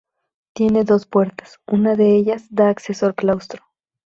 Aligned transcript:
Tiene 0.55 0.83
dos 0.83 1.05
puertas, 1.05 1.59
una 1.67 1.95
de 1.95 2.15
ellas 2.15 2.47
da 2.49 2.69
acceso 2.69 3.05
al 3.05 3.13
claustro. 3.13 3.63